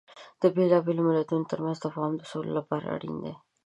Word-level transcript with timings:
د 0.41 0.43
بیلابیلو 0.55 1.05
مليتونو 1.07 1.49
ترمنځ 1.51 1.77
تفاهم 1.85 2.13
د 2.17 2.21
سولې 2.31 2.51
لپاره 2.59 2.85
اړین 2.95 3.15
دی. 3.23 3.33